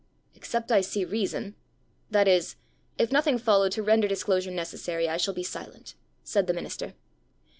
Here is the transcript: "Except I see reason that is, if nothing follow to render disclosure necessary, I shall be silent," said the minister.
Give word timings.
"Except 0.33 0.71
I 0.71 0.81
see 0.81 1.05
reason 1.05 1.53
that 2.09 2.27
is, 2.27 2.55
if 2.97 3.11
nothing 3.11 3.37
follow 3.37 3.69
to 3.69 3.83
render 3.83 4.07
disclosure 4.07 4.49
necessary, 4.49 5.07
I 5.07 5.17
shall 5.17 5.35
be 5.35 5.43
silent," 5.43 5.93
said 6.23 6.47
the 6.47 6.53
minister. 6.55 6.95